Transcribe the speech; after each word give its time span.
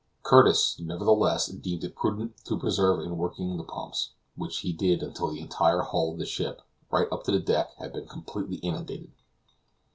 Curtis, 0.23 0.79
nevertheless, 0.79 1.45
deemed 1.45 1.83
it 1.83 1.95
prudent 1.95 2.35
to 2.45 2.57
persevere 2.57 3.03
in 3.03 3.19
working 3.19 3.55
the 3.57 3.63
pumps, 3.63 4.13
which 4.35 4.61
he 4.61 4.73
did 4.73 5.03
until 5.03 5.27
the 5.27 5.39
entire 5.39 5.81
hull 5.83 6.13
of 6.13 6.17
the 6.17 6.25
ship, 6.25 6.63
right 6.89 7.07
up 7.11 7.23
to 7.25 7.31
the 7.31 7.39
deck, 7.39 7.75
had 7.77 7.93
been 7.93 8.07
completely 8.07 8.57
inundated. 8.57 9.11